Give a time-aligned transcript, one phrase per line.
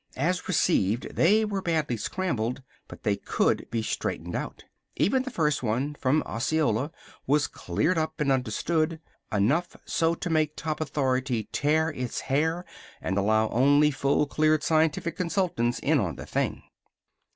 [0.17, 4.63] As received, they were badly scrambled, but they could be straightened out.
[4.95, 6.91] Even the first one, from Osceola,
[7.27, 8.99] was cleaned up and understood.
[9.31, 12.65] Enough so to make top authority tear its hair
[12.99, 16.63] and allow only fully cleared scientific consultants in on the thing.